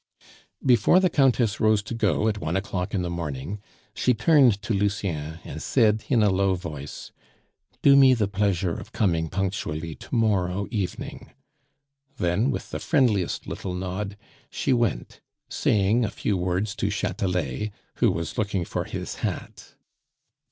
[0.65, 3.59] Before the Countess rose to go at one o'clock in the morning,
[3.95, 7.11] she turned to Lucien and said in a low voice,
[7.83, 11.33] "Do me the pleasure of coming punctually to morrow evening."
[12.17, 14.17] Then, with the friendliest little nod,
[14.49, 19.75] she went, saying a few words to Chatelet, who was looking for his hat.